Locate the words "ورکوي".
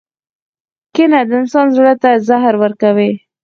2.63-3.11